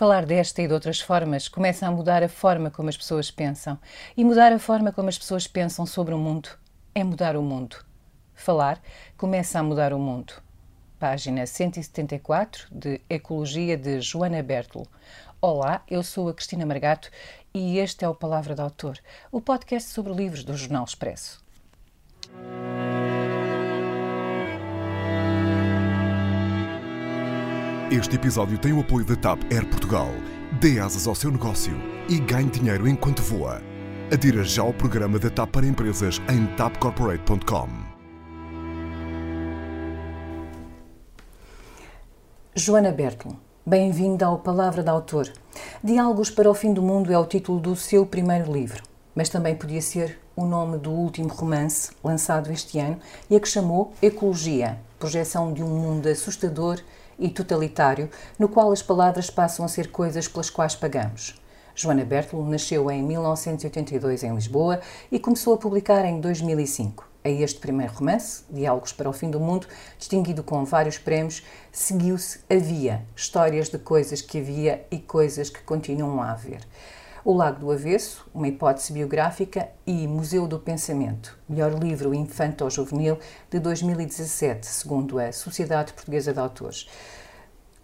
[0.00, 3.78] Falar desta e de outras formas começa a mudar a forma como as pessoas pensam.
[4.16, 6.48] E mudar a forma como as pessoas pensam sobre o mundo
[6.94, 7.76] é mudar o mundo.
[8.34, 8.80] Falar
[9.18, 10.32] começa a mudar o mundo.
[10.98, 14.86] Página 174 de Ecologia de Joana Bertolo.
[15.38, 17.10] Olá, eu sou a Cristina Margato
[17.52, 18.98] e este é o Palavra de Autor,
[19.30, 21.44] o podcast sobre livros do Jornal Expresso.
[27.90, 30.06] Este episódio tem o apoio da TAP Air Portugal.
[30.60, 31.72] Dê asas ao seu negócio
[32.08, 33.60] e ganhe dinheiro enquanto voa.
[34.12, 37.68] Adira já ao programa da TAP para empresas em tapcorporate.com.
[42.54, 45.32] Joana Bertolo, bem-vinda ao Palavra de Autor.
[45.82, 48.84] Diálogos para o Fim do Mundo é o título do seu primeiro livro,
[49.16, 53.48] mas também podia ser o nome do último romance lançado este ano e a que
[53.48, 56.78] chamou Ecologia, projeção de um mundo assustador
[57.20, 61.40] e totalitário, no qual as palavras passam a ser coisas pelas quais pagamos.
[61.74, 64.80] Joana Bertolo nasceu em 1982 em Lisboa
[65.12, 67.08] e começou a publicar em 2005.
[67.22, 69.66] A este primeiro romance, Diálogos para o Fim do Mundo,
[69.98, 76.22] distinguido com vários prémios, seguiu-se Havia, histórias de coisas que havia e coisas que continuam
[76.22, 76.60] a haver.
[77.22, 83.18] O Lago do Avesso, uma hipótese biográfica, e Museu do Pensamento, melhor livro infanto-juvenil
[83.50, 86.88] de 2017, segundo a Sociedade Portuguesa de Autores.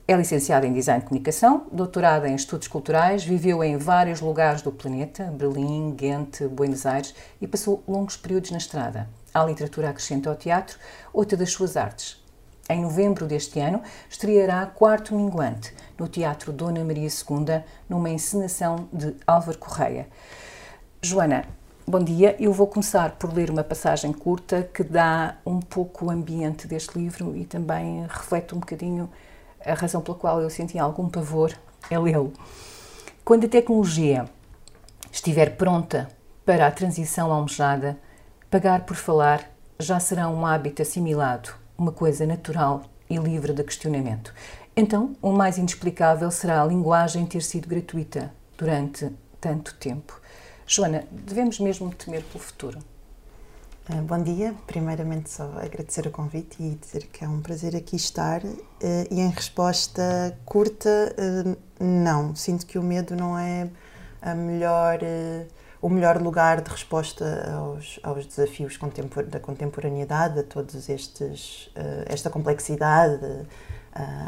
[0.09, 4.73] É licenciada em Design de Comunicação, doutorada em Estudos Culturais, viveu em vários lugares do
[4.73, 9.07] planeta, Berlim, Ghent, Buenos Aires, e passou longos períodos na estrada.
[9.35, 10.79] A literatura acrescenta ao teatro
[11.13, 12.25] outra das suas artes,
[12.69, 19.15] em novembro deste ano, estreará Quarto Minguante, no Teatro Dona Maria II, numa encenação de
[19.27, 20.09] Álvaro Correia.
[21.01, 21.45] Joana,
[21.87, 22.37] bom dia.
[22.39, 26.99] Eu vou começar por ler uma passagem curta que dá um pouco o ambiente deste
[26.99, 29.11] livro e também reflete um bocadinho
[29.65, 31.53] a razão pela qual eu senti algum pavor
[31.91, 32.33] a lê-lo.
[33.25, 34.25] Quando a tecnologia
[35.11, 36.09] estiver pronta
[36.45, 37.99] para a transição almejada,
[38.51, 44.33] pagar por falar já será um hábito assimilado uma coisa natural e livre de questionamento.
[44.79, 49.11] Então, o mais inexplicável será a linguagem ter sido gratuita durante
[49.41, 50.21] tanto tempo.
[50.67, 52.79] Joana, devemos mesmo temer pelo futuro?
[53.89, 54.55] Uh, bom dia.
[54.67, 58.45] Primeiramente, só agradecer o convite e dizer que é um prazer aqui estar.
[58.45, 58.55] Uh,
[59.11, 62.37] e em resposta curta, uh, não.
[62.37, 63.71] Sinto que o medo não é
[64.21, 64.99] a melhor
[65.81, 68.79] o melhor lugar de resposta aos, aos desafios
[69.29, 71.71] da contemporaneidade, a todos estes
[72.09, 73.47] esta complexidade,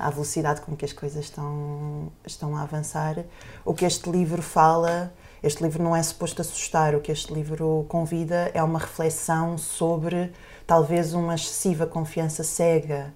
[0.00, 3.24] à velocidade com que as coisas estão estão a avançar.
[3.64, 5.12] O que este livro fala,
[5.42, 6.94] este livro não é suposto assustar.
[6.94, 10.32] O que este livro convida é uma reflexão sobre
[10.66, 13.12] talvez uma excessiva confiança cega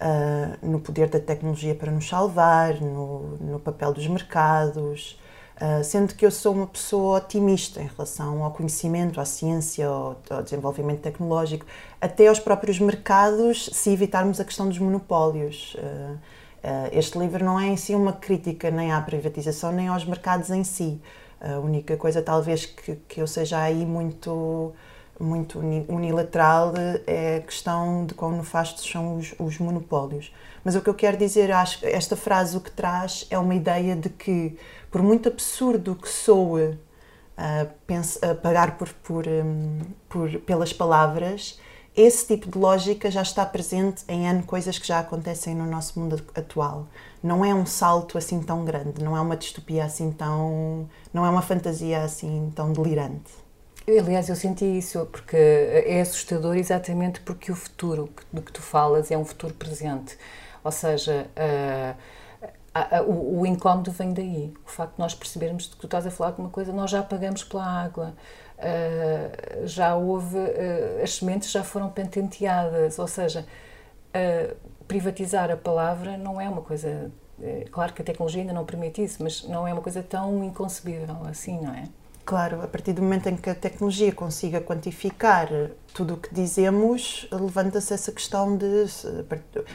[0.00, 5.18] uh, no poder da tecnologia para nos salvar, no, no papel dos mercados.
[5.60, 10.16] Uh, sendo que eu sou uma pessoa otimista em relação ao conhecimento, à ciência, ao,
[10.28, 11.64] ao, desenvolvimento tecnológico,
[12.00, 15.74] até aos próprios mercados, se evitarmos a questão dos monopólios.
[15.74, 16.18] Uh, uh,
[16.90, 20.64] este livro não é em si uma crítica nem à privatização nem aos mercados em
[20.64, 21.00] si.
[21.40, 24.72] A única coisa, talvez, que, que eu seja aí muito
[25.22, 26.74] muito unilateral
[27.06, 30.34] é a questão de quão nefastos são os, os monopólios.
[30.64, 33.54] Mas o que eu quero dizer, acho que esta frase o que traz é uma
[33.54, 34.56] ideia de que
[34.90, 36.78] por muito absurdo que soe uh,
[37.86, 41.58] pense, uh, pagar por, por, um, por, pelas palavras,
[41.96, 46.22] esse tipo de lógica já está presente em coisas que já acontecem no nosso mundo
[46.34, 46.86] atual.
[47.22, 50.88] Não é um salto assim tão grande, não é uma distopia assim tão.
[51.12, 53.41] não é uma fantasia assim tão delirante.
[53.86, 59.10] Aliás, eu senti isso, porque é assustador exatamente porque o futuro do que tu falas
[59.10, 60.16] é um futuro presente.
[60.62, 64.54] Ou seja, uh, o, o, incómodo vem daí.
[64.64, 67.02] O facto de nós percebermos que tu estás a falar de uma coisa, nós já
[67.02, 68.14] pagamos pela água,
[69.64, 70.38] já houve,
[71.02, 73.44] as sementes já foram patenteadas, ou seja,
[74.86, 77.10] privatizar a palavra não é uma coisa.
[77.72, 81.16] claro que a tecnologia ainda não permite isso, mas não é uma coisa tão inconcebível
[81.28, 81.88] assim, não é?
[82.24, 85.48] Claro, a partir do momento em que a tecnologia consiga quantificar
[85.92, 88.86] tudo o que dizemos, levanta-se essa questão de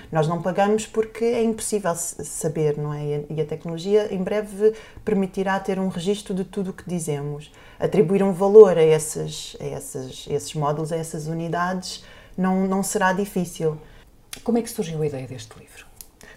[0.09, 3.25] nós não pagamos porque é impossível saber, não é?
[3.29, 4.73] E a tecnologia em breve
[5.03, 7.51] permitirá ter um registro de tudo o que dizemos.
[7.77, 12.03] Atribuir um valor a esses, a esses, a esses módulos, a essas unidades,
[12.37, 13.77] não, não será difícil.
[14.41, 15.86] Como é que surgiu a ideia deste livro?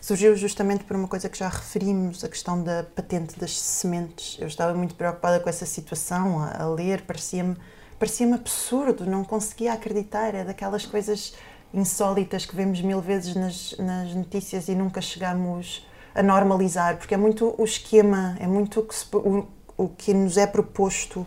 [0.00, 4.38] Surgiu justamente por uma coisa que já referimos, a questão da patente das sementes.
[4.40, 7.56] Eu estava muito preocupada com essa situação, a, a ler, parecia-me
[8.00, 11.34] parecia absurdo, não conseguia acreditar, é daquelas coisas
[11.72, 17.18] insólitas que vemos mil vezes nas, nas notícias e nunca chegamos a normalizar, porque é
[17.18, 21.26] muito o esquema, é muito o que, se, o, o que nos é proposto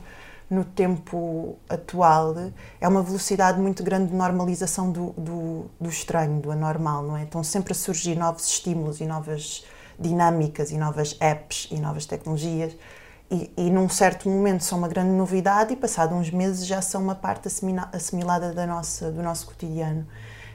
[0.50, 2.36] no tempo atual
[2.80, 7.24] é uma velocidade muito grande de normalização do, do, do, estranho, do anormal, não é?
[7.24, 9.66] Estão sempre a surgir novos estímulos e novas
[10.00, 12.76] dinâmicas e novas apps e novas tecnologias
[13.34, 17.02] e, e num certo momento são uma grande novidade e passado uns meses já são
[17.02, 17.50] uma parte
[17.92, 20.06] assimilada da nossa, do nosso cotidiano.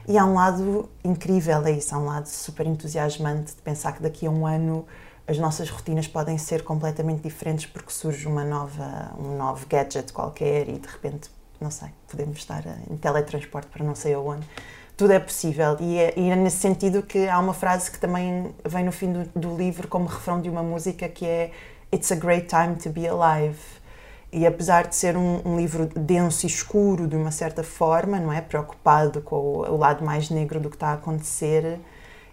[0.07, 4.01] E há um lado incrível a isso, há um lado super entusiasmante de pensar que
[4.01, 4.85] daqui a um ano
[5.29, 10.67] as nossas rotinas podem ser completamente diferentes porque surge uma nova, um novo gadget qualquer
[10.67, 11.29] e de repente,
[11.61, 14.43] não sei, podemos estar em teletransporte para não sei aonde.
[14.97, 18.55] Tudo é possível e é, e é nesse sentido que há uma frase que também
[18.65, 21.51] vem no fim do, do livro como refrão de uma música que é
[21.93, 23.59] It's a great time to be alive.
[24.33, 28.33] E apesar de ser um, um, livro denso e escuro de uma certa forma, não
[28.33, 31.79] é preocupado com o, o lado mais negro do que está a acontecer,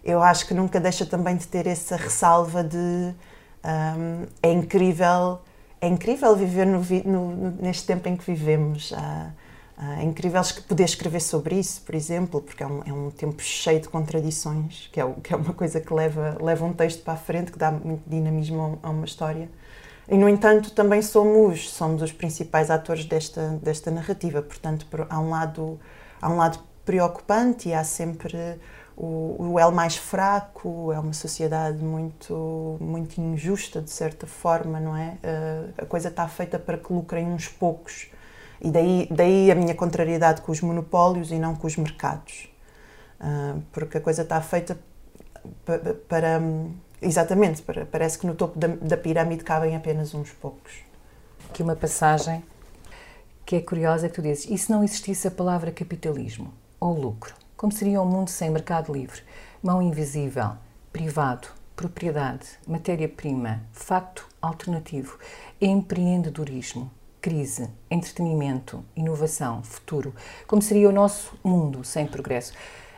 [0.06, 5.40] eu acho que nunca deixa também de ter essa ressalva de um, é incrível
[5.80, 8.92] é incrível viver no, no, neste tempo em que vivemos.
[8.92, 13.10] Uh, uh, é incrível poder escrever sobre isso por exemplo porque é um, é um
[13.10, 17.02] tempo cheio de contradições que é, que é uma coisa que leva leva um texto
[17.02, 19.50] para a frente que dá muito dinamismo a uma história.
[20.08, 24.40] E no entanto também somos somos os principais atores desta desta narrativa.
[24.40, 25.80] Portanto há um lado
[26.22, 28.56] há um lado preocupante e há sempre
[28.96, 35.18] o, o mais fraco, é uma sociedade muito, muito injusta, de certa forma, não é?
[35.22, 38.08] Uh, a coisa está feita para que lucrem uns poucos.
[38.60, 42.48] E daí, daí a minha contrariedade com os monopólios e não com os mercados.
[43.20, 44.78] Uh, porque a coisa está feita
[45.64, 46.40] para, para
[47.02, 50.72] exatamente, para, parece que no topo da, da pirâmide cabem apenas uns poucos.
[51.50, 52.42] Aqui uma passagem
[53.44, 57.45] que é curiosa, que tu dizes, e se não existisse a palavra capitalismo ou lucro?
[57.56, 59.22] Como seria um mundo sem mercado livre?
[59.62, 60.50] Mão invisível,
[60.92, 65.18] privado, propriedade, matéria-prima, facto alternativo,
[65.58, 70.14] empreendedorismo, crise, entretenimento, inovação, futuro.
[70.46, 72.52] Como seria o nosso mundo sem progresso?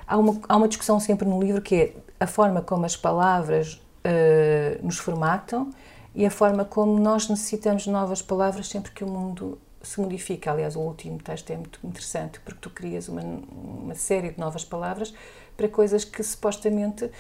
[0.05, 3.75] Há uma, há uma discussão sempre no livro que é a forma como as palavras
[3.75, 5.71] uh, nos formatam
[6.17, 10.51] e a forma como nós necessitamos novas palavras sempre que o mundo se modifica.
[10.51, 14.65] Aliás, o último texto é muito interessante porque tu crias uma, uma série de novas
[14.65, 15.15] palavras
[15.57, 17.11] para coisas que supostamente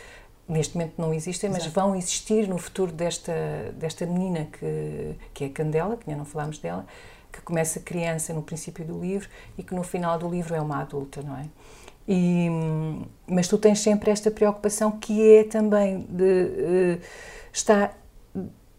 [0.48, 1.74] neste momento não existem, mas Exato.
[1.74, 3.32] vão existir no futuro desta,
[3.74, 6.86] desta menina que, que é a Candela, que ainda não falámos dela,
[7.30, 9.28] que começa criança no princípio do livro
[9.58, 11.44] e que no final do livro é uma adulta, não é?
[12.10, 12.48] E,
[13.26, 17.00] mas tu tens sempre esta preocupação que é também de uh,
[17.52, 17.92] está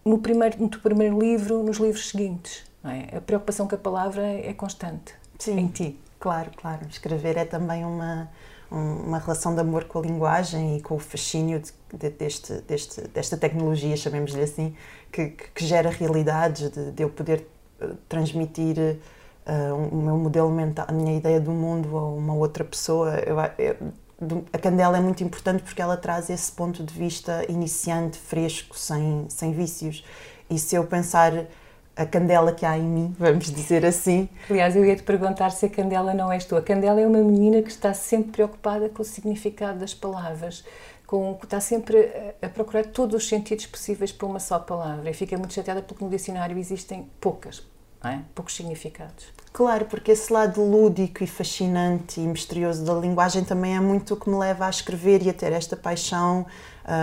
[0.03, 2.68] no primeiro no teu primeiro livro, nos livros seguintes.
[2.83, 3.17] É?
[3.17, 5.99] A preocupação com a palavra é constante Sim, em ti.
[6.19, 6.85] Claro, claro.
[6.89, 8.29] Escrever é também uma,
[8.69, 13.01] uma relação de amor com a linguagem e com o fascínio de, de, deste, deste,
[13.07, 14.75] desta tecnologia, chamemos-lhe assim,
[15.11, 17.47] que, que, gera realidades, de, de eu poder
[17.81, 22.63] eh, transmitir uh, o meu modelo mental, a minha ideia do mundo a uma outra
[22.63, 23.15] pessoa.
[23.19, 23.93] Eu, eu,
[24.51, 29.25] a Candela é muito importante porque ela traz esse ponto de vista iniciante, fresco, sem,
[29.29, 30.03] sem vícios.
[30.49, 31.45] E se eu pensar
[31.99, 34.29] a candela que há em mim, vamos dizer assim.
[34.49, 36.55] Aliás, eu ia te perguntar se a candela não és tu.
[36.55, 40.63] A candela é uma menina que está sempre preocupada com o significado das palavras,
[41.05, 42.09] com, está sempre
[42.41, 45.81] a, a procurar todos os sentidos possíveis para uma só palavra e fica muito chateada
[45.81, 47.67] porque no dicionário existem poucas,
[48.01, 48.19] é?
[48.33, 49.27] poucos significados.
[49.51, 54.17] Claro, porque esse lado lúdico e fascinante e misterioso da linguagem também é muito o
[54.17, 56.45] que me leva a escrever e a ter esta paixão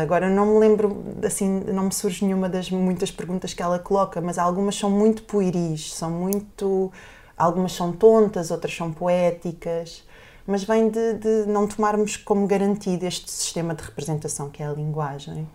[0.03, 4.21] agora não me lembro, assim, não me surge nenhuma das muitas perguntas que ela coloca,
[4.21, 6.93] mas algumas são muito pueris, são muito.
[7.37, 10.03] Algumas são tontas, outras são poéticas,
[10.47, 14.73] mas vem de, de não tomarmos como garantido este sistema de representação que é a
[14.73, 15.47] linguagem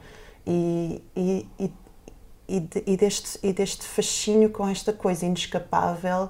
[0.45, 1.73] e, e, e,
[2.47, 6.29] e, de, e deste, e deste fascínio com esta coisa inescapável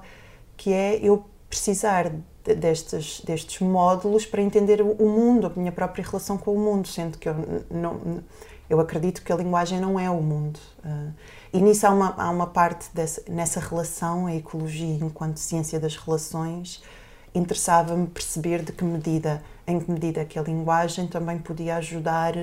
[0.55, 2.11] que é eu precisar
[2.43, 7.17] destes, destes módulos para entender o mundo, a minha própria relação com o mundo, sendo
[7.17, 7.35] que eu,
[7.69, 8.21] não,
[8.69, 10.59] eu acredito que a linguagem não é o mundo.
[10.83, 11.13] Uh,
[11.53, 15.95] e nisso há uma, há uma parte dessa, nessa relação, a ecologia enquanto ciência das
[15.95, 16.81] relações,
[17.35, 22.33] interessava-me perceber de que medida, em que medida que a linguagem também podia ajudar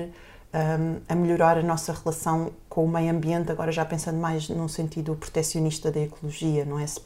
[0.53, 4.67] um, a melhorar a nossa relação com o meio ambiente, agora já pensando mais num
[4.67, 6.87] sentido protecionista da ecologia, não é?
[6.87, 6.99] Se,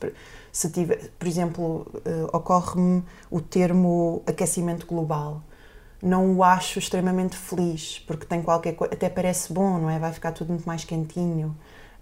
[0.52, 5.42] se tiver, por exemplo, uh, ocorre-me o termo aquecimento global.
[6.02, 10.00] Não o acho extremamente feliz, porque tem qualquer coisa, até parece bom, não é?
[10.00, 11.56] Vai ficar tudo muito mais quentinho.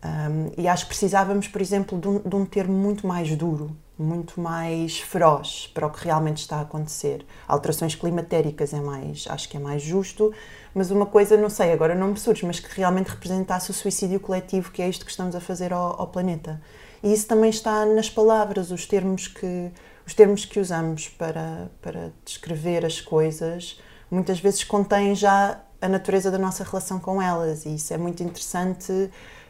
[0.03, 3.75] Um, e acho que precisávamos, por exemplo, de um, de um, termo muito mais duro,
[3.97, 7.23] muito mais feroz para o que realmente está a acontecer.
[7.47, 10.33] Alterações climatéricas é mais, acho que é mais justo,
[10.73, 14.19] mas uma coisa, não sei, agora não me surge, mas que realmente representasse o suicídio
[14.19, 16.61] coletivo, que é isto que estamos a fazer ao, ao planeta.
[17.03, 19.71] E isso também está nas palavras, os termos que,
[20.05, 26.29] os termos que usamos para, para descrever as coisas, muitas vezes contêm já a natureza
[26.29, 29.09] da nossa relação com elas, e isso é muito interessante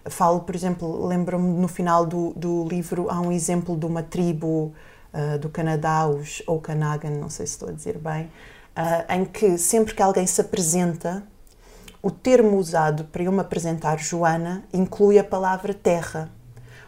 [0.10, 4.74] Falo, por exemplo, lembro-me no final do, do livro há um exemplo de uma tribo
[5.14, 8.32] uh, do Canadá, os Okanagan, não sei se estou a dizer bem,
[8.78, 11.24] uh, em que sempre que alguém se apresenta,
[12.02, 16.32] o termo usado para eu me apresentar Joana inclui a palavra terra.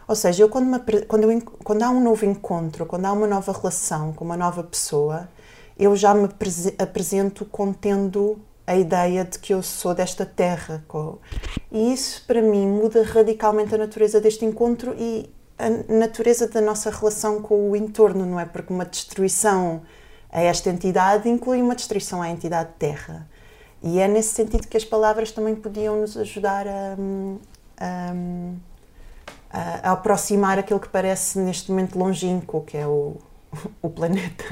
[0.06, 3.26] Ou seja, eu quando, me, quando, eu, quando há um novo encontro, quando há uma
[3.26, 5.28] nova relação com uma nova pessoa,
[5.78, 6.28] eu já me
[6.78, 10.84] apresento contendo a ideia de que eu sou desta terra.
[11.70, 16.90] E isso, para mim, muda radicalmente a natureza deste encontro e a natureza da nossa
[16.90, 18.44] relação com o entorno, não é?
[18.44, 19.82] Porque uma destruição
[20.34, 23.28] a esta entidade inclui uma destruição à entidade terra.
[23.80, 26.96] E é nesse sentido que as palavras também podiam nos ajudar a,
[27.78, 28.12] a,
[29.48, 33.16] a, a aproximar aquilo que parece neste momento longínquo, que é o,
[33.80, 34.44] o planeta.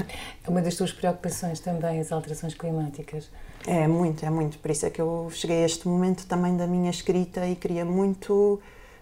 [0.45, 3.29] É uma das tuas preocupações também, as alterações climáticas.
[3.67, 4.59] É muito, é muito.
[4.59, 7.83] Por isso é que eu cheguei a este momento também da minha escrita e queria
[7.83, 8.61] muito,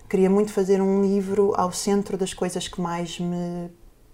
[0.10, 3.70] queria muito fazer um livro ao centro das coisas que mais me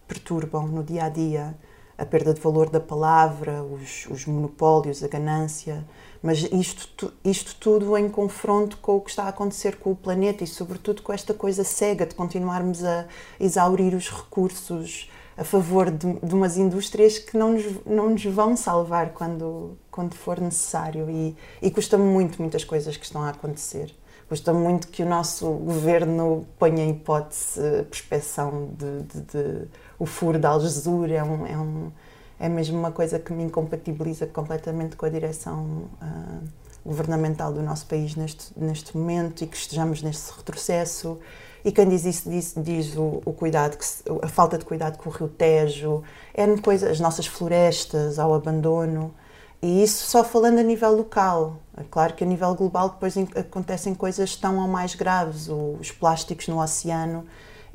[0.06, 1.56] perturbam no dia a dia.
[1.98, 5.84] A perda de valor da palavra, os, os monopólios, a ganância,
[6.22, 10.44] mas isto, isto tudo em confronto com o que está a acontecer com o planeta
[10.44, 13.06] e, sobretudo, com esta coisa cega de continuarmos a
[13.39, 18.58] exaurir os recursos a favor de, de umas indústrias que não nos, não nos vão
[18.58, 21.10] salvar quando, quando for necessário.
[21.10, 23.94] E, e custa muito, muitas coisas que estão a acontecer.
[24.27, 29.68] Custa muito que o nosso governo ponha em hipótese prospeção de, de, de,
[30.00, 31.12] o furo da Algesur.
[31.12, 31.92] É, um, é, um,
[32.39, 36.48] é mesmo uma coisa que me incompatibiliza completamente com a direção uh,
[36.86, 41.20] governamental do nosso país neste, neste momento e que estejamos neste retrocesso.
[41.66, 43.77] E quem diz isso diz, diz o, o, cuidado,
[44.22, 49.13] a falta de cuidado com o rio Tejo, é coisa, as nossas florestas, ao abandono.
[49.62, 51.58] E isso só falando a nível local.
[51.75, 56.48] É claro que a nível global depois acontecem coisas tão ou mais graves, os plásticos
[56.48, 57.25] no oceano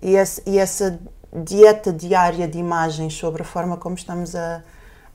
[0.03, 0.15] e,
[0.47, 0.99] e essa
[1.33, 4.63] dieta diária de imagens sobre a forma como estamos a,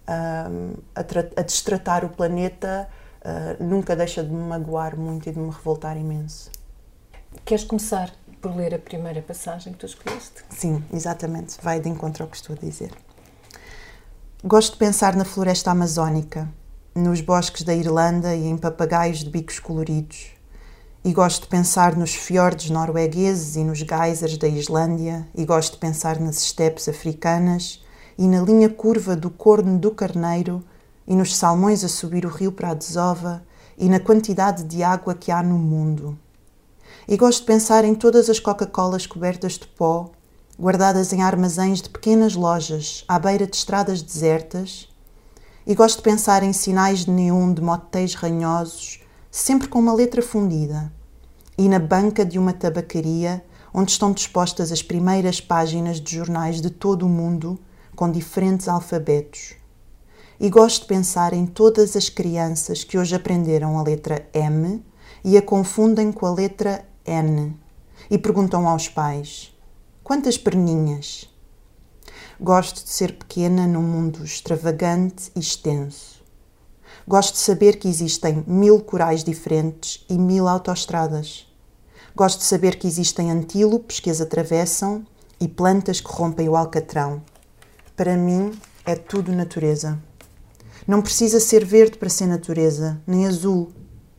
[0.07, 0.47] a,
[0.95, 1.01] a,
[1.35, 2.89] a destratar o planeta
[3.21, 6.49] uh, nunca deixa de me magoar muito e de me revoltar imenso.
[7.45, 10.43] Queres começar por ler a primeira passagem que tu escolheste.
[10.49, 11.57] Sim, exatamente.
[11.61, 12.91] Vai de encontro ao que estou a dizer.
[14.43, 16.47] Gosto de pensar na floresta amazónica,
[16.95, 20.36] nos bosques da Irlanda e em papagaios de bicos coloridos.
[21.07, 25.77] E gosto de pensar nos fiordes noruegueses e nos geysers da Islândia, e gosto de
[25.77, 27.81] pensar nas estepes africanas
[28.17, 30.61] e na linha curva do corno do carneiro
[31.07, 33.41] e nos salmões a subir o rio para a desova
[33.77, 36.19] e na quantidade de água que há no mundo.
[37.07, 40.11] E gosto de pensar em todas as Coca-Colas cobertas de pó,
[40.59, 44.89] guardadas em armazéns de pequenas lojas à beira de estradas desertas.
[45.65, 48.99] E gosto de pensar em sinais de neon de motéis ranhosos,
[49.31, 50.96] sempre com uma letra fundida.
[51.57, 56.69] E na banca de uma tabacaria, onde estão dispostas as primeiras páginas de jornais de
[56.69, 57.59] todo o mundo,
[57.95, 59.55] com diferentes alfabetos.
[60.39, 64.85] E gosto de pensar em todas as crianças que hoje aprenderam a letra M
[65.23, 67.55] e a confundem com a letra N
[68.09, 69.51] e perguntam aos pais:
[70.03, 71.27] Quantas perninhas?
[72.39, 76.23] Gosto de ser pequena num mundo extravagante e extenso.
[77.07, 81.46] Gosto de saber que existem mil corais diferentes e mil autoestradas.
[82.17, 85.05] Gosto de saber que existem antílopes que as atravessam
[85.39, 87.21] e plantas que rompem o alcatrão.
[87.95, 89.99] Para mim, é tudo natureza.
[90.87, 93.71] Não precisa ser verde para ser natureza, nem azul.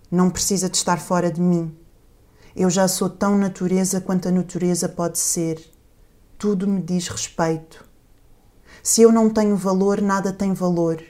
[0.09, 1.77] Não precisa de estar fora de mim.
[2.55, 5.61] Eu já sou tão natureza quanto a natureza pode ser.
[6.39, 7.85] Tudo me diz respeito.
[8.81, 11.03] Se eu não tenho valor, nada tem valor.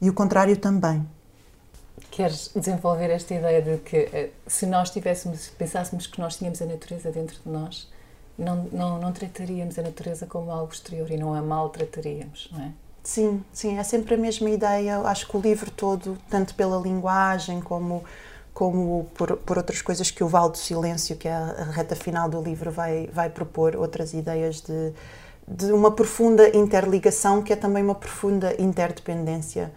[0.00, 1.04] E o contrário também.
[2.14, 6.64] Queres desenvolver esta ideia de que eh, se nós tivéssemos, pensássemos que nós tínhamos a
[6.64, 7.90] natureza dentro de nós,
[8.38, 12.70] não, não, não trataríamos a natureza como algo exterior e não a maltrataríamos, não é?
[13.02, 15.00] Sim, sim, é sempre a mesma ideia.
[15.00, 18.04] Acho que o livro todo, tanto pela linguagem como
[18.52, 22.28] como por, por outras coisas que o Val do Silêncio, que é a reta final
[22.28, 24.92] do livro, vai, vai propor, outras ideias de,
[25.48, 29.72] de uma profunda interligação, que é também uma profunda interdependência.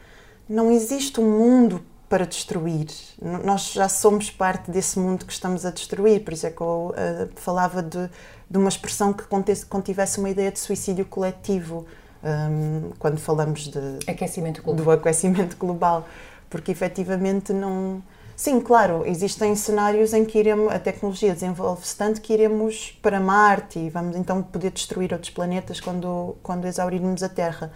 [0.48, 2.88] Não existe um mundo para destruir.
[3.22, 6.94] Nós já somos parte desse mundo que estamos a destruir, por isso é que eu
[6.94, 8.10] uh, falava de,
[8.50, 9.24] de, uma expressão que
[9.66, 11.86] contivesse uma ideia de suicídio coletivo,
[12.24, 16.08] um, quando falamos de, aquecimento do aquecimento global,
[16.50, 18.02] porque efetivamente não.
[18.36, 23.80] Sim, claro, existem cenários em que iremos, a tecnologia desenvolve-se tanto que iremos para Marte
[23.80, 27.72] e vamos então poder destruir outros planetas quando, quando exaurirmos a Terra.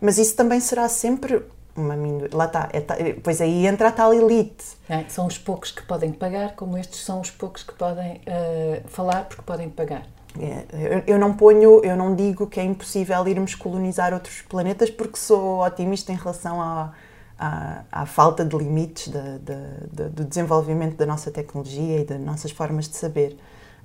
[0.00, 1.42] Mas isso também será sempre
[1.76, 2.30] uma minoria.
[2.32, 4.64] Lá está, é, pois aí entra a tal elite.
[4.88, 8.88] É, são os poucos que podem pagar, como estes são os poucos que podem uh,
[8.88, 10.02] falar porque podem pagar.
[10.38, 14.90] É, eu, eu, não ponho, eu não digo que é impossível irmos colonizar outros planetas
[14.90, 16.92] porque sou otimista em relação à,
[17.38, 22.96] à, à falta de limites do desenvolvimento da nossa tecnologia e das nossas formas de
[22.96, 23.38] saber.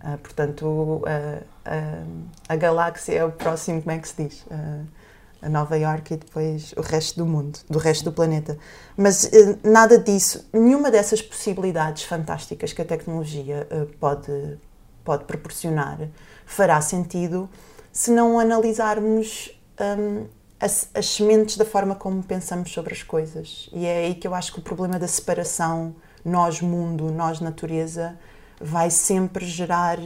[0.03, 1.43] Uh, portanto, uh,
[2.47, 4.45] a galáxia é o próximo, como é que se diz?
[5.41, 8.57] A Nova York e depois o resto do mundo, do resto do planeta.
[8.97, 14.57] Mas uh, nada disso, nenhuma dessas possibilidades fantásticas que a tecnologia uh, pode,
[15.03, 15.99] pode proporcionar
[16.45, 17.47] fará sentido
[17.91, 20.25] se não analisarmos um,
[20.59, 23.69] as, as sementes da forma como pensamos sobre as coisas.
[23.71, 28.17] E é aí que eu acho que o problema da separação nós-mundo, nós-natureza,
[28.59, 29.97] vai sempre gerar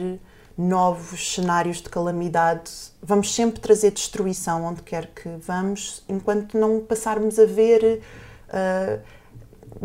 [0.57, 2.72] novos cenários de calamidade.
[3.01, 8.01] Vamos sempre trazer destruição onde quer que vamos, enquanto não passarmos a ver
[8.50, 9.01] uh,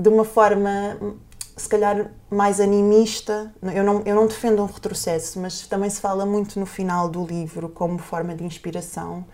[0.01, 0.99] de uma forma,
[1.57, 3.53] se calhar, mais animista.
[3.63, 7.25] Eu não, eu não defendo um retrocesso, mas também se fala muito no final do
[7.25, 9.25] livro como forma de inspiração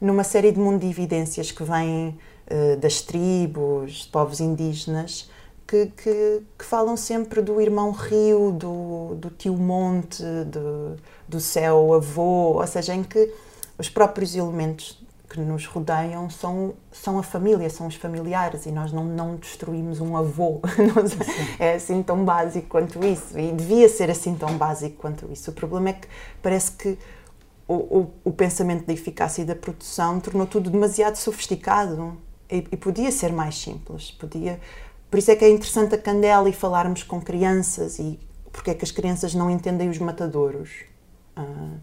[0.00, 2.18] numa série de mundividências que vêm
[2.50, 5.30] uh, das tribos, de povos indígenas
[5.72, 11.94] que, que, que, falam sempre do irmão rio, do, do tio monte, do, do céu
[11.94, 13.32] avô, ou seja, em que
[13.78, 18.92] os próprios elementos que nos rodeiam são, são a família, são os familiares e nós
[18.92, 20.60] não, não destruímos um avô.
[21.58, 25.50] é assim tão básico quanto isso e devia ser assim tão básico quanto isso.
[25.50, 26.06] O problema é que
[26.42, 26.98] parece que
[27.66, 32.14] o, o, o pensamento da eficácia e da produção tornou tudo demasiado sofisticado
[32.50, 34.60] e, e podia ser mais simples, podia
[35.12, 38.18] por isso é que é interessante a Candela e falarmos com crianças e
[38.50, 40.70] porque é que as crianças não entendem os matadouros.
[41.36, 41.78] Uh,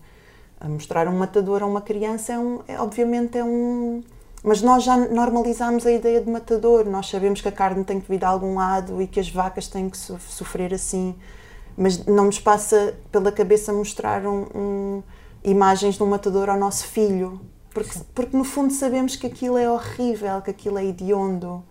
[0.60, 4.04] a mostrar um matador a uma criança é, um, é obviamente é um
[4.44, 6.86] mas nós já normalizamos a ideia de matador.
[6.90, 9.68] Nós sabemos que a carne tem que vir de algum lado e que as vacas
[9.68, 11.16] têm que sofrer assim
[11.78, 15.04] mas não nos passa pela cabeça mostrar um, um,
[15.44, 17.40] imagens de um matador ao nosso filho
[17.72, 21.64] porque, porque no fundo sabemos que aquilo é horrível que aquilo é hediondo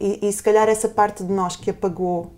[0.00, 2.32] e, e se calhar essa parte de nós que apagou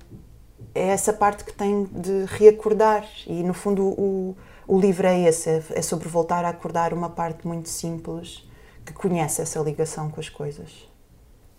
[0.75, 3.07] é essa parte que tem de reacordar.
[3.27, 7.11] E no fundo o, o livro é esse: é, é sobre voltar a acordar uma
[7.11, 8.49] parte muito simples
[8.85, 10.91] que conhece essa ligação com as coisas.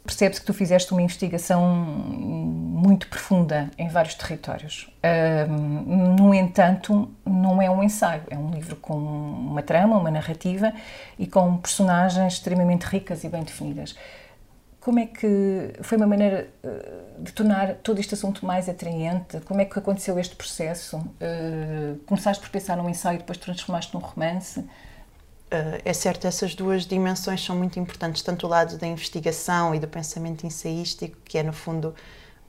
[0.03, 4.89] Percebe-se que tu fizeste uma investigação muito profunda em vários territórios.
[6.17, 10.73] no entanto, não é um ensaio, é um livro com uma trama, uma narrativa
[11.17, 13.95] e com personagens extremamente ricas e bem definidas.
[14.83, 19.39] Como é que foi uma maneira eh, de tornar todo este assunto mais atraente?
[19.45, 20.97] Como é que aconteceu este processo?
[20.97, 24.59] Uh, começaste por pensar num ensaio e depois transformaste num romance?
[24.59, 24.67] Uh,
[25.85, 29.87] é certo, essas duas dimensões são muito importantes, tanto o lado da investigação e do
[29.87, 31.95] pensamento ensaístico, que é no fundo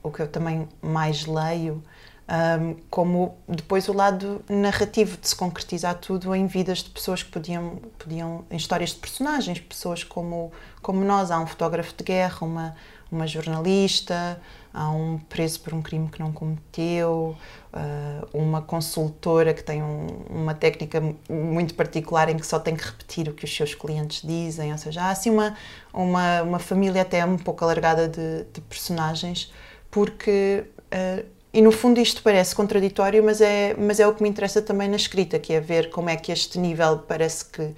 [0.03, 1.81] o que eu também mais leio,
[2.27, 7.29] um, como depois o lado narrativo de se concretizar tudo em vidas de pessoas que
[7.29, 11.29] podiam, podiam em histórias de personagens, pessoas como, como nós.
[11.29, 12.75] Há um fotógrafo de guerra, uma,
[13.11, 14.41] uma jornalista,
[14.73, 17.37] há um preso por um crime que não cometeu,
[17.71, 22.83] uh, uma consultora que tem um, uma técnica muito particular em que só tem que
[22.83, 25.55] repetir o que os seus clientes dizem, ou seja, há assim uma,
[25.93, 29.53] uma, uma família até um pouco alargada de, de personagens,
[29.91, 34.27] porque uh, e no fundo isto parece contraditório, mas é, mas é o que me
[34.27, 37.73] interessa também na escrita, que é ver como é que este nível parece que uh,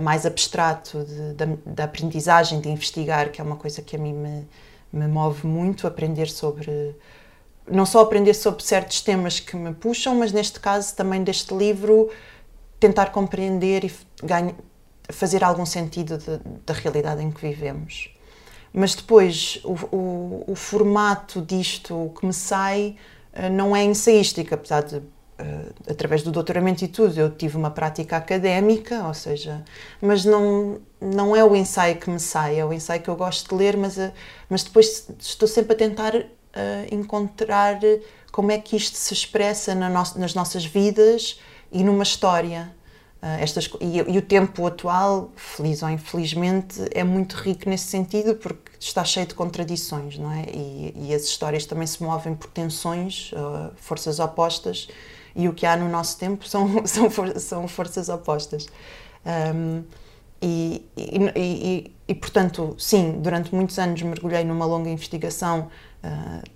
[0.00, 1.06] mais abstrato
[1.36, 4.48] da, da, aprendizagem, de investigar, que é uma coisa que a mim me,
[4.92, 6.96] me move muito, aprender sobre
[7.70, 12.10] não só aprender sobre certos temas que me puxam, mas neste caso também deste livro
[12.80, 14.52] tentar compreender e ganha,
[15.08, 18.12] fazer algum sentido de, da realidade em que vivemos.
[18.72, 22.96] Mas depois o, o, o formato disto que me sai
[23.32, 25.02] eh, não é ensaística, apesar de
[25.40, 29.64] Uh, através do doutoramento e tudo, eu tive uma prática académica, ou seja,
[30.00, 33.48] mas não, não é o ensaio que me sai, é o ensaio que eu gosto
[33.48, 34.12] de ler, mas, uh,
[34.48, 36.26] mas depois estou sempre a tentar uh,
[36.92, 37.80] encontrar
[38.30, 41.40] como é que isto se expressa na no nas nossas vidas
[41.72, 42.70] e numa história.
[43.40, 48.72] Estas, e, e, o tempo atual, feliz ou infelizmente, é muito rico nesse sentido porque
[48.80, 50.46] está cheio de contradições, não é?
[50.52, 54.88] E, e as histórias também se movem por tensões, uh, forças opostas,
[55.36, 58.66] e o que há no nosso tempo são, são, for, são forças opostas.
[59.54, 59.84] Um,
[60.44, 60.84] e,
[62.08, 65.70] e, portanto, sim, durante muitos anos mergulhei numa longa investigação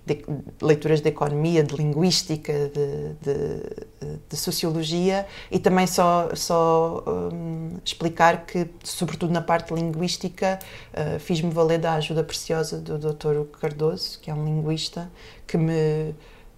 [0.05, 0.25] de
[0.61, 8.45] leituras de economia, de linguística, de, de, de sociologia e também só, só um, explicar
[8.45, 10.59] que, sobretudo na parte linguística,
[10.93, 13.45] uh, fiz-me valer da ajuda preciosa do Dr.
[13.59, 15.09] Cardoso, que é um linguista,
[15.45, 16.13] que me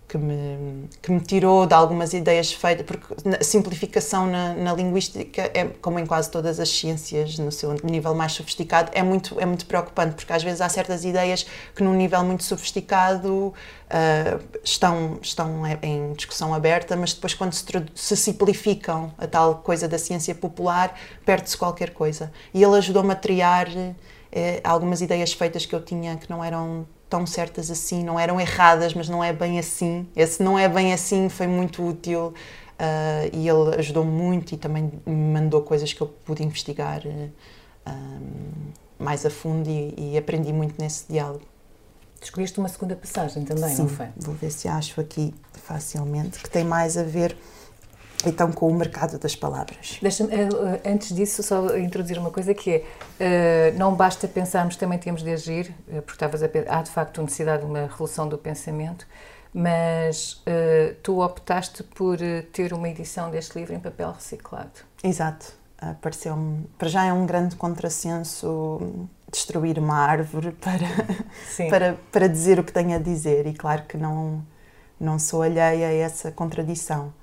[0.09, 5.51] que me, que me tirou de algumas ideias feitas, porque a simplificação na, na, linguística,
[5.53, 9.45] é, como em quase todas as ciências, no seu nível mais sofisticado, é muito, é
[9.45, 11.45] muito preocupante, porque às vezes há certas ideias
[11.75, 17.63] que, num nível muito sofisticado, uh, estão, estão em discussão aberta, mas depois, quando se,
[17.93, 22.31] se simplificam a tal coisa da ciência popular, perde-se qualquer coisa.
[22.51, 23.67] E ele ajudou-me a triar
[24.31, 28.39] eh, algumas ideias feitas que eu tinha que não eram tão certas assim, não eram
[28.39, 30.07] erradas, mas não é bem assim.
[30.15, 32.27] Esse não é bem assim foi muito útil
[32.79, 37.31] uh, e ele ajudou muito e também me mandou coisas que eu pude investigar uh,
[38.99, 41.41] mais a fundo e, e, aprendi muito nesse diálogo.
[42.21, 44.07] Escolheste uma segunda passagem também, Sim, não foi?
[44.17, 47.35] Vou ver se acho aqui facilmente, que tem mais a ver
[48.25, 49.97] então com o mercado das palavras.
[50.01, 50.49] Deixa-me, eh,
[50.83, 52.83] eh, antes disso, só introduzir uma coisa que
[53.19, 57.63] é, não basta pensarmos, também temos de agir, porque estavas a há de facto necessidade
[57.63, 59.07] de uma revolução do pensamento,
[59.53, 60.43] mas
[61.01, 62.17] tu optaste por
[62.51, 64.71] ter uma edição deste livro em papel reciclado.
[65.03, 65.53] Exato.
[66.01, 72.63] Pareceu-me, para já é um grande contrassenso destruir uma árvore para, para, para dizer o
[72.63, 74.43] que tenho a dizer e claro que não,
[74.99, 77.13] não sou alheia a essa contradição.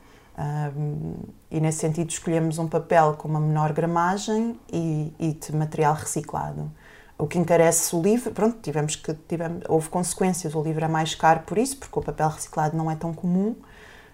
[1.50, 6.70] E nesse sentido escolhemos um papel com uma menor gramagem e, e, de material reciclado.
[7.18, 10.54] O que encarece o livro, pronto, tivemos que tivemos, houve consequências.
[10.54, 13.56] O livro é mais caro por isso, porque o papel reciclado não é tão comum,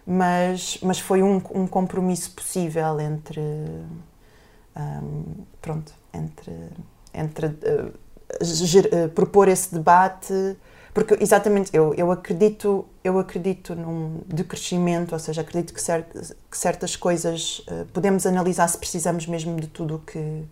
[0.06, 3.40] mas, mas foi um, um compromisso possível entre,
[4.76, 6.52] um, pronto, entre,
[7.12, 7.92] entre uh,
[8.40, 10.56] ger, uh, propor esse debate
[10.94, 16.06] porque exatamente eu, eu acredito eu acredito num decrescimento, ou seja, acredito que, cert,
[16.50, 20.42] que certas coisas uh, podemos analisar se precisamos mesmo de tudo o que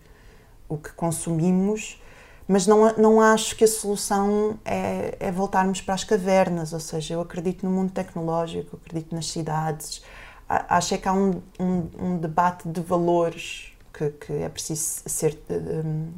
[0.68, 2.00] o que consumimos,
[2.46, 7.14] mas não não acho que a solução é, é voltarmos para as cavernas, ou seja,
[7.14, 10.02] eu acredito no mundo tecnológico, acredito nas cidades,
[10.48, 15.38] acho é que há um, um, um debate de valores que, que é preciso ser
[15.50, 16.08] um,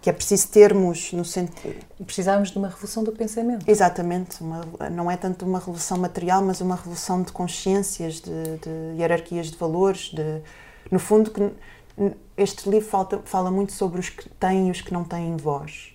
[0.00, 1.84] que é preciso termos no sentido.
[2.04, 3.68] Precisamos de uma revolução do pensamento.
[3.68, 8.98] Exatamente, uma, não é tanto uma revolução material, mas uma revolução de consciências, de, de
[8.98, 10.40] hierarquias de valores, de,
[10.90, 11.52] no fundo que
[12.36, 15.92] este livro fala, fala muito sobre os que têm e os que não têm voz.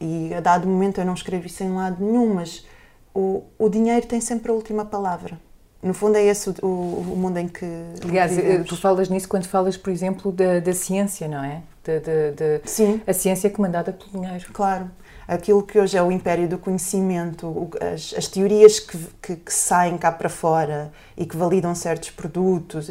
[0.00, 2.64] E a dado momento eu não escrevi isso em lado nenhum, mas
[3.12, 5.38] o, o dinheiro tem sempre a última palavra.
[5.82, 6.66] No fundo é esse o, o,
[7.14, 7.64] o mundo em que
[8.04, 8.68] Aliás, vivemos.
[8.68, 11.62] tu falas nisso quando falas, por exemplo, da, da ciência, não é?
[11.82, 13.00] De, de, de, Sim.
[13.06, 14.46] A ciência é comandada pelo dinheiro.
[14.52, 14.90] Claro.
[15.26, 19.96] Aquilo que hoje é o império do conhecimento, as, as teorias que, que, que, saem
[19.96, 22.90] cá para fora e que validam certos produtos.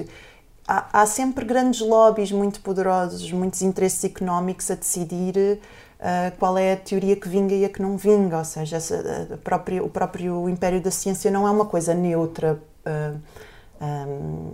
[0.67, 5.59] Há, há sempre grandes lobbies muito poderosos, muitos interesses económicos a decidir
[5.99, 8.37] uh, qual é a teoria que vinga e a que não vinga.
[8.37, 12.59] Ou seja, essa, a própria, o próprio império da ciência não é uma coisa neutra.
[12.85, 13.19] Uh,
[13.81, 14.51] um,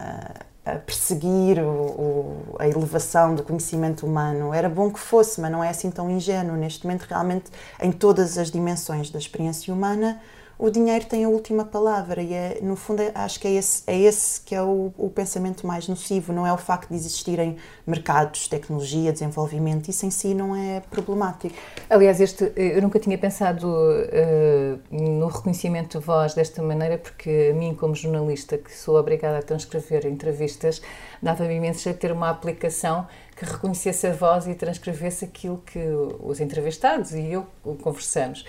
[0.00, 4.54] uh, a perseguir o, o, a elevação do conhecimento humano.
[4.54, 6.56] Era bom que fosse, mas não é assim tão ingênuo.
[6.56, 10.20] Neste momento, realmente, em todas as dimensões da experiência humana,
[10.62, 13.82] o dinheiro tem a última palavra e é, no fundo é, acho que é esse,
[13.84, 17.56] é esse que é o, o, pensamento mais nocivo, não é o facto de existirem
[17.84, 21.52] mercados, tecnologia, desenvolvimento, isso em si não é problemático.
[21.90, 27.54] Aliás, este, eu nunca tinha pensado uh, no reconhecimento de voz desta maneira, porque a
[27.54, 30.80] mim, como jornalista, que sou obrigada a transcrever entrevistas,
[31.20, 35.80] dava-me imenso jeito ter uma aplicação que reconhecesse a voz e transcrevesse aquilo que
[36.20, 37.46] os entrevistados e eu
[37.82, 38.44] conversamos.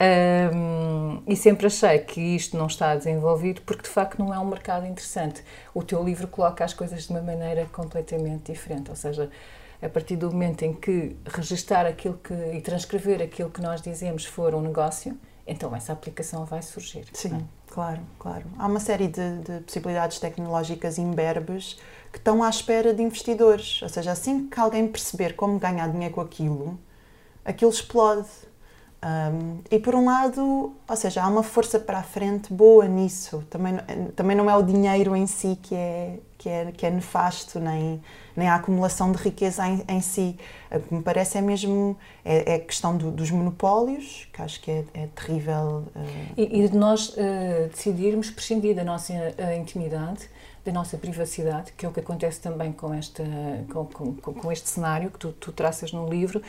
[0.00, 4.44] Um, e sempre achei que isto não está desenvolvido porque de facto não é um
[4.44, 5.42] mercado interessante.
[5.74, 9.28] O teu livro coloca as coisas de uma maneira completamente diferente, ou seja,
[9.82, 14.24] a partir do momento em que registar aquilo que e transcrever aquilo que nós dizemos
[14.24, 17.06] for um negócio, então essa aplicação vai surgir.
[17.12, 17.40] Sim, é?
[17.72, 18.44] claro, claro.
[18.56, 21.80] Há uma série de, de possibilidades tecnológicas imberbes
[22.12, 26.14] que estão à espera de investidores, ou seja, assim que alguém perceber como ganhar dinheiro
[26.14, 26.78] com aquilo,
[27.44, 28.28] aquilo explode
[29.00, 33.44] Um, e por um lado, ou seja, há uma força para a frente boa nisso.
[33.48, 33.76] Também,
[34.16, 38.02] também não é o dinheiro em si que é, que é, que é nefasto, nem,
[38.36, 40.36] nem a acumulação de riqueza em, em si.
[40.72, 44.60] O que me parece é mesmo é, é a questão do, dos monopólios, que acho
[44.60, 45.84] que é, é terrível.
[45.94, 46.32] Uh...
[46.36, 50.28] E, e, de nós uh, decidirmos prescindir da nossa uh, intimidade,
[50.64, 53.22] da nossa privacidade, que é o que acontece também com, esta,
[53.72, 56.42] com, com, com este cenário que tu, tu traças no livro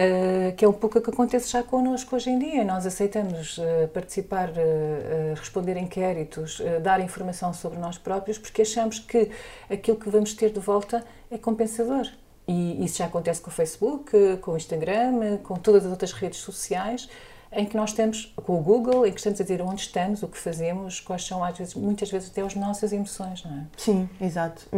[0.00, 2.64] Uh, que é um pouco o que acontece já connosco hoje em dia.
[2.64, 9.30] Nós aceitamos uh, participar, uh, responder inquéritos, dar informação sobre nós próprios, porque achamos que
[9.68, 12.06] aquilo que vamos ter de volta é compensador.
[12.48, 16.38] E isso já acontece com o Facebook, com o Instagram, com todas as outras redes
[16.38, 17.06] sociais
[17.52, 20.28] em que nós estamos com o Google, em que estamos a dizer onde estamos, o
[20.28, 23.64] que fazemos, quais são às vezes, muitas vezes até as nossas emoções, não é?
[23.76, 24.68] Sim, exato.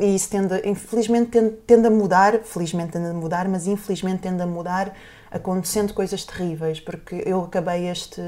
[0.00, 4.40] E isso tende, infelizmente tende, tende a mudar, felizmente tende a mudar, mas infelizmente tende
[4.42, 4.94] a mudar
[5.30, 8.20] acontecendo coisas terríveis, porque eu acabei este,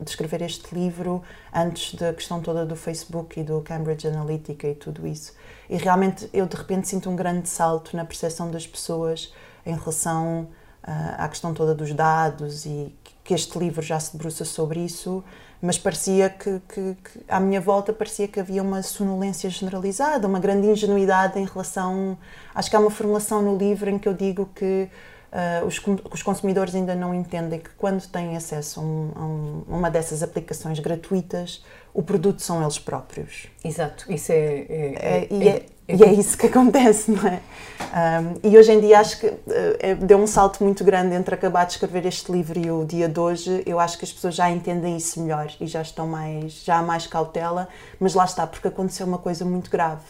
[0.00, 1.22] de escrever este livro
[1.54, 5.34] antes da questão toda do Facebook e do Cambridge Analytica e tudo isso.
[5.70, 9.32] E realmente eu de repente sinto um grande salto na percepção das pessoas
[9.64, 10.48] em relação
[10.82, 12.92] uh, à questão toda dos dados e
[13.28, 15.22] que este livro já se debruça sobre isso,
[15.60, 20.40] mas parecia que, que, que, à minha volta parecia que havia uma sonolência generalizada, uma
[20.40, 22.16] grande ingenuidade em relação.
[22.54, 24.88] Acho que há uma formulação no livro em que eu digo que
[25.32, 29.62] uh, os, os, consumidores ainda não entendem que quando têm acesso a, um, a, um,
[29.68, 33.48] uma dessas aplicações gratuitas, o produto são eles próprios.
[33.64, 37.40] Exato, isso é, é, é, é, é e é isso que acontece, não é?
[37.80, 41.64] Um, e hoje em dia acho que uh, deu um salto muito grande entre acabar
[41.64, 43.62] de escrever este livro e o dia de hoje.
[43.64, 46.82] Eu acho que as pessoas já entendem isso melhor e já estão mais, já há
[46.82, 50.02] mais cautela, mas lá está, porque aconteceu uma coisa muito grave.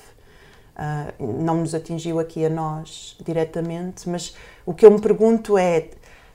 [0.78, 5.88] Uh, não nos atingiu aqui a nós diretamente, mas o que eu me pergunto é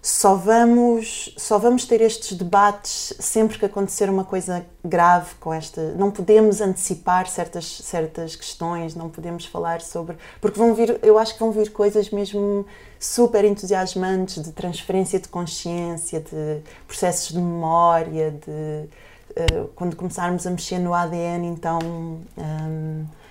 [0.05, 5.93] só vamos, só vamos ter estes debates sempre que acontecer uma coisa grave com esta.
[5.93, 10.17] Não podemos antecipar certas, certas questões, não podemos falar sobre.
[10.41, 12.65] Porque vão vir, eu acho que vão vir coisas mesmo
[12.99, 18.89] super entusiasmantes de transferência de consciência, de processos de memória, de.
[19.31, 21.79] Uh, quando começarmos a mexer no ADN, então.
[21.81, 23.22] Um, eh,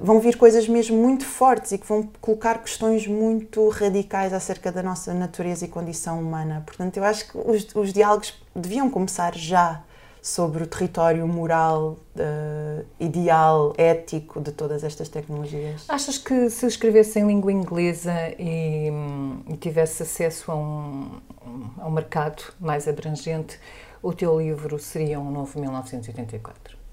[0.00, 4.82] vão vir coisas mesmo muito fortes e que vão colocar questões muito radicais acerca da
[4.82, 6.62] nossa natureza e condição humana.
[6.64, 9.82] Portanto, eu acho que os, os diálogos deviam começar já
[10.24, 15.84] sobre o território moral, uh, ideal, ético de todas estas tecnologias.
[15.86, 18.90] Achas que se escrevesse em língua inglesa e,
[19.46, 21.20] e tivesse acesso a um,
[21.76, 23.60] a um mercado mais abrangente,
[24.02, 26.83] o teu livro seria um novo 1984?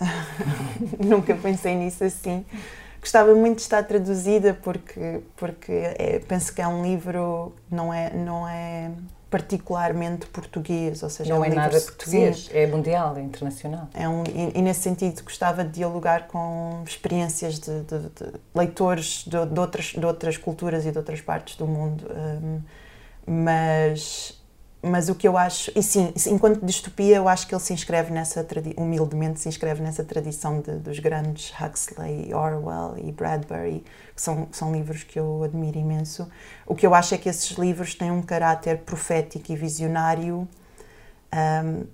[1.04, 2.44] Nunca pensei nisso assim.
[3.00, 8.12] Gostava muito de estar traduzida porque porque é, penso que é um livro não é
[8.12, 8.90] não é
[9.30, 13.88] particularmente português, ou seja, não é, um é nada português, é mundial, é internacional.
[13.92, 19.24] É um, e, e, nesse sentido gostava de dialogar com experiências de, de, de leitores
[19.26, 22.60] de, de, outras, de outras culturas e de outras partes do mundo, um,
[23.26, 24.40] mas
[24.82, 28.12] mas o que eu acho, e sim, enquanto distopia, eu acho que ele se inscreve
[28.12, 33.84] nessa, humildemente se inscreve nessa tradição de, dos grandes Huxley, Orwell e Bradbury,
[34.14, 36.28] que são, são livros que eu admiro imenso.
[36.66, 40.46] O que eu acho é que esses livros têm um caráter profético e visionário,
[41.64, 41.86] um,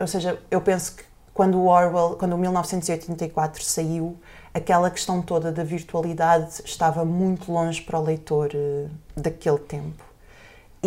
[0.00, 4.16] ou seja, eu penso que quando o Orwell, quando o 1984 saiu,
[4.54, 10.02] aquela questão toda da virtualidade estava muito longe para o leitor uh, daquele tempo.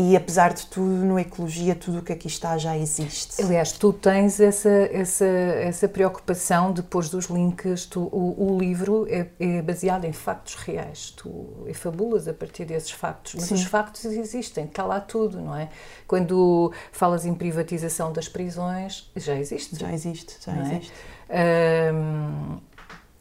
[0.02, 3.42] E apesar de tudo, no Ecologia, tudo o que aqui está já existe.
[3.42, 7.86] Aliás, tu tens essa, essa, essa preocupação depois dos links.
[7.86, 11.12] Tu, o, o livro é, é, baseado em factos reais.
[11.18, 11.30] Tu
[11.74, 13.36] fabulas a partir desses factos.
[13.36, 13.56] Mas Sim.
[13.56, 15.68] os factos existem, está lá tudo, não é?
[16.08, 19.78] Quando falas em privatização das prisões, já existe.
[19.78, 20.62] Já existe, já é?
[20.62, 20.94] existe.
[21.30, 22.58] Um,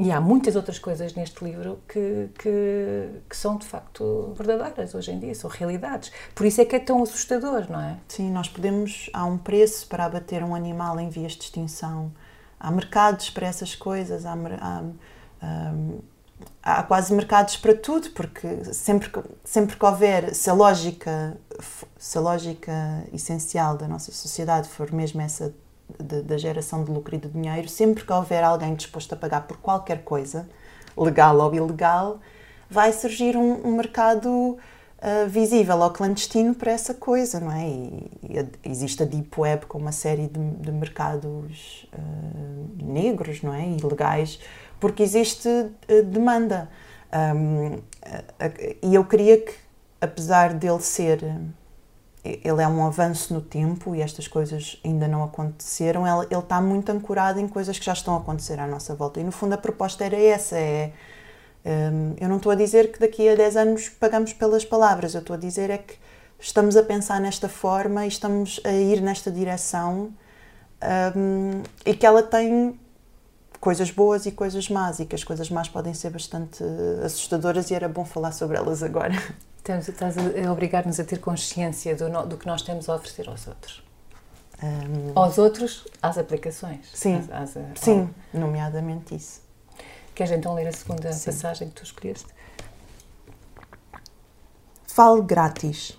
[0.00, 5.10] e há muitas outras coisas neste livro que, que, que, são de facto verdadeiras hoje
[5.10, 6.12] em dia, são realidades.
[6.36, 7.96] Por isso é que é tão assustador, não é?
[8.06, 9.10] Sim, nós podemos.
[9.12, 12.12] Há um preço para abater um animal em vias de extinção.
[12.60, 14.84] Há mercados para essas coisas, há, há,
[15.42, 15.74] há,
[16.62, 19.10] há quase mercados para tudo, porque sempre,
[19.42, 21.36] sempre que houver, se a lógica,
[21.98, 25.52] se a lógica essencial da nossa sociedade for mesmo essa
[25.98, 29.56] da geração de lucro e de dinheiro, sempre que houver alguém disposto a pagar por
[29.58, 30.48] qualquer coisa,
[30.96, 32.20] legal ou ilegal,
[32.70, 34.28] vai surgir um, um mercado
[34.98, 37.66] uh, visível ou clandestino para essa coisa, não é?
[37.66, 43.54] E, e existe a Deep Web com uma série de, de mercados uh, negros, não
[43.54, 43.66] é?
[43.66, 44.38] Ilegais,
[44.78, 46.68] porque existe uh, demanda.
[47.10, 47.80] Um,
[48.82, 49.54] e eu queria que,
[49.98, 51.24] apesar dele ser
[52.44, 56.06] ele é um avanço no tempo e estas coisas ainda não aconteceram.
[56.06, 59.20] Ele, ele está muito ancorado em coisas que já estão a acontecer à nossa volta.
[59.20, 60.92] E no fundo a proposta era essa: é,
[61.64, 65.20] um, eu não estou a dizer que daqui a 10 anos pagamos pelas palavras, eu
[65.20, 65.94] estou a dizer é que
[66.38, 70.12] estamos a pensar nesta forma e estamos a ir nesta direção
[71.16, 72.78] um, e que ela tem
[73.60, 76.62] coisas boas e coisas más e que as coisas más podem ser bastante
[77.04, 79.14] assustadoras e era bom falar sobre elas agora.
[79.68, 83.82] Estás a obrigar-nos a ter consciência do, do, que nós temos a oferecer aos outros.
[84.62, 86.88] Um, aos outros, às aplicações.
[86.94, 88.40] Sim, às, às, sim ao...
[88.40, 89.42] nomeadamente isso.
[90.14, 91.26] Queres então ler a segunda sim.
[91.26, 92.26] passagem que tu escolheste?
[94.86, 95.96] Fale grátis.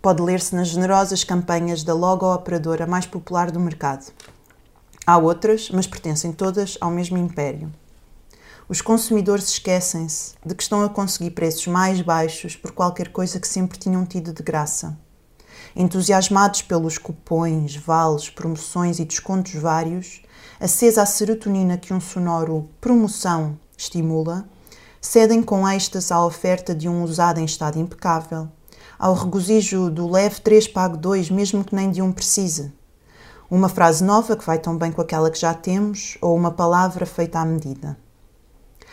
[0.00, 4.12] Pode ler-se nas generosas campanhas da logo operadora mais popular do mercado.
[5.08, 7.72] Há outras, mas pertencem todas ao mesmo império.
[8.68, 13.48] Os consumidores esquecem-se de que estão a conseguir preços mais baixos por qualquer coisa que
[13.48, 14.98] sempre tinham tido de graça.
[15.74, 20.20] Entusiasmados pelos cupões, vales, promoções e descontos vários,
[20.60, 24.46] acesa a serotonina que um sonoro promoção estimula,
[25.00, 28.46] cedem com êxtase à oferta de um usado em estado impecável,
[28.98, 32.76] ao regozijo do leve 3 pago 2, mesmo que nem de um precise,
[33.50, 37.06] uma frase nova que vai tão bem com aquela que já temos ou uma palavra
[37.06, 37.96] feita à medida.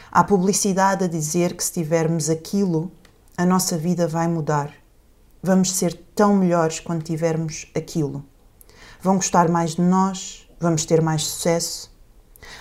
[0.10, 2.90] Há publicidade a dizer que se tivermos aquilo,
[3.38, 4.72] a nossa vida vai mudar.
[5.44, 8.24] Vamos ser tão melhores quando tivermos aquilo.
[9.02, 11.94] Vão gostar mais de nós, vamos ter mais sucesso.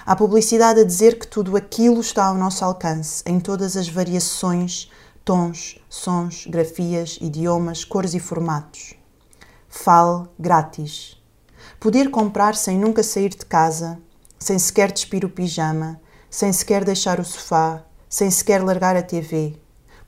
[0.04, 4.90] Há publicidade a dizer que tudo aquilo está ao nosso alcance, em todas as variações,
[5.24, 8.94] tons, sons, grafias, idiomas, cores e formatos.
[9.68, 11.22] Fale grátis
[11.84, 13.98] Poder comprar sem nunca sair de casa,
[14.38, 19.54] sem sequer despir o pijama, sem sequer deixar o sofá, sem sequer largar a TV.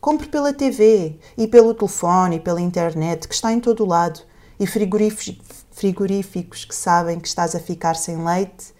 [0.00, 4.20] Compre pela TV e pelo telefone e pela internet, que está em todo o lado,
[4.58, 8.72] e frigoríficos, que sabem que estás a ficar sem leite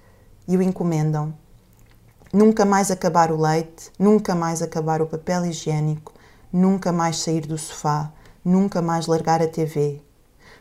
[0.48, 1.34] e o encomendam.
[2.32, 6.14] Nunca mais acabar o leite, nunca mais acabar o papel higiênico,
[6.50, 8.10] nunca mais sair do sofá,
[8.42, 10.05] nunca mais largar a TV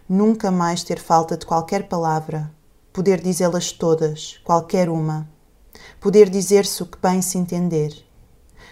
[0.08, 2.52] nunca mais ter falta de qualquer palavra,
[2.94, 5.28] poder dizê-las todas, qualquer uma,
[6.00, 8.06] poder dizer-se o que bem se entender.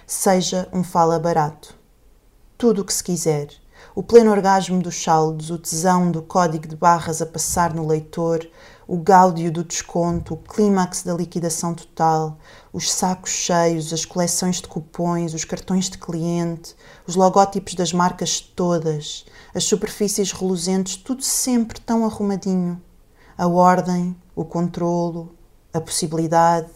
[0.05, 1.75] Seja um fala barato.
[2.57, 3.49] Tudo o que se quiser,
[3.95, 8.47] o pleno orgasmo dos saldos, o tesão do código de barras a passar no leitor,
[8.87, 12.37] o gáudio do desconto, o clímax da liquidação total,
[12.71, 16.75] os sacos cheios, as coleções de cupões, os cartões de cliente,
[17.07, 22.81] os logótipos das marcas todas, as superfícies reluzentes, tudo sempre tão arrumadinho.
[23.37, 25.35] A ordem, o controlo,
[25.73, 26.71] a possibilidade,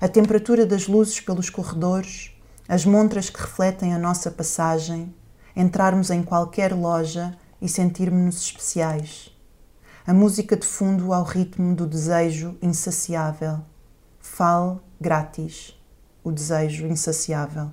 [0.00, 2.32] a temperatura das luzes pelos corredores,
[2.68, 5.14] as montras que refletem a nossa passagem,
[5.54, 9.30] entrarmos em qualquer loja e sentirmos-nos especiais
[10.06, 13.60] a música de fundo ao ritmo do desejo insaciável.
[14.18, 15.78] Fale grátis,
[16.24, 17.70] o desejo insaciável.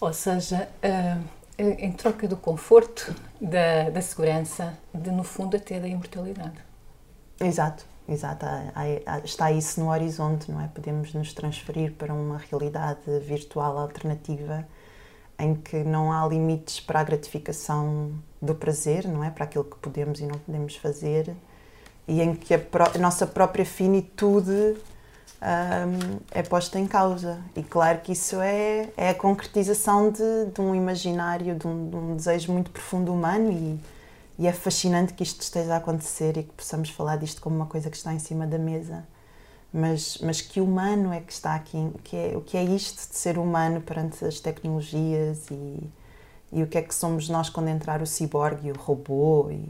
[0.00, 1.24] Ou seja, uh,
[1.60, 6.58] em troca do conforto, da, da segurança, de no fundo até da imortalidade.
[7.40, 8.46] Exato, exato.
[9.24, 10.68] Está isso no horizonte, não é?
[10.68, 14.66] Podemos nos transferir para uma realidade virtual alternativa
[15.38, 19.30] em que não há limites para a gratificação do prazer, não é?
[19.30, 21.34] Para aquilo que podemos e não podemos fazer,
[22.06, 22.60] e em que a,
[22.94, 24.76] a nossa própria finitude
[25.40, 27.38] um, é posta em causa.
[27.56, 31.96] E claro que isso é, é a concretização de, de um imaginário, de um, de
[31.96, 33.80] um, desejo muito profundo humano, e,
[34.38, 37.66] e é fascinante que isto esteja a acontecer e que possamos falar disto como uma
[37.66, 39.04] coisa que está em cima da mesa.
[39.72, 41.92] Mas, mas que humano é que está aqui?
[42.02, 45.90] Que é, o que é isto de ser humano perante as tecnologias e,
[46.52, 49.68] e o que é que somos nós quando entrar o ciborgue e o robô e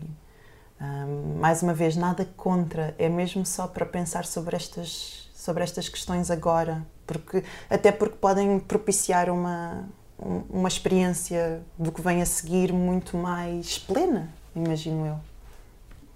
[0.81, 5.89] um, mais uma vez nada contra é mesmo só para pensar sobre estas sobre estas
[5.89, 12.73] questões agora porque até porque podem propiciar uma uma experiência do que vem a seguir
[12.73, 15.17] muito mais plena imagino eu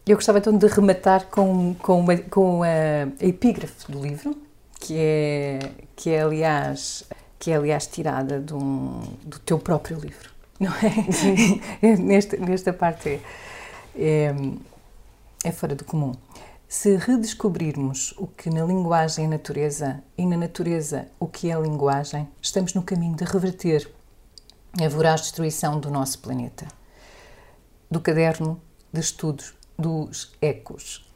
[0.06, 2.66] eu gostava então de rematar com com, uma, com a,
[3.20, 4.36] a epígrafe do livro
[4.78, 5.58] que é
[5.96, 7.04] que é aliás
[7.38, 11.96] que é aliás tirada de um, do teu próprio livro não é?
[11.96, 13.20] nesta, nesta parte é,
[13.96, 14.34] é,
[15.44, 16.14] é fora do comum.
[16.76, 22.28] Se redescobrirmos o que na linguagem é natureza e na natureza o que é linguagem,
[22.42, 23.88] estamos no caminho de reverter
[24.84, 26.66] a voraz destruição do nosso planeta.
[27.88, 28.60] Do caderno
[28.92, 31.08] de estudos dos ecos.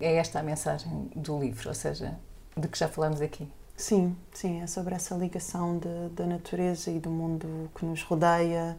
[0.00, 2.18] É esta a mensagem do livro, ou seja,
[2.56, 3.48] de que já falamos aqui.
[3.76, 8.76] Sim, sim, é sobre essa ligação de, da natureza e do mundo que nos rodeia,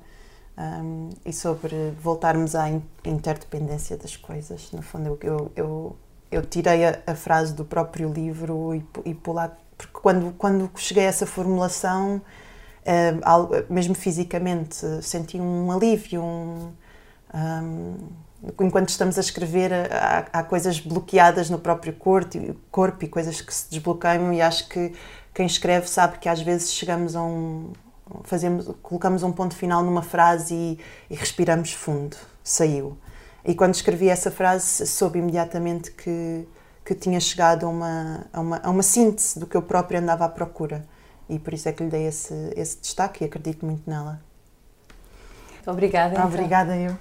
[0.58, 2.70] um, e sobre voltarmos à
[3.06, 4.72] interdependência das coisas.
[4.74, 5.96] No fundo, eu, eu,
[6.32, 11.06] eu tirei a, a, frase do próprio livro e, e pular, porque quando, quando cheguei
[11.06, 12.22] a essa formulação,
[12.84, 16.72] uh, mesmo fisicamente, senti um alívio, um,
[17.34, 17.96] um,
[18.62, 23.54] enquanto estamos a escrever, há, há, coisas bloqueadas no próprio corpo, corpo e coisas que
[23.54, 24.94] se desbloqueiam, e acho que
[25.34, 27.72] quem escreve sabe que às vezes chegamos a um,
[28.24, 32.98] fazemos, colocamos um ponto final numa frase e, e, respiramos fundo, saiu.
[33.46, 36.48] E quando escrevi essa frase, soube imediatamente que,
[36.86, 40.26] que tinha chegado a uma, a uma, a uma síntese do que eu própria andava
[40.26, 40.86] à procura.
[41.30, 44.22] E por isso é que lhe dei esse, esse destaque e acredito muito nela.
[45.66, 46.14] Obrigada.
[46.14, 46.28] Então.
[46.28, 46.98] Obrigada eu.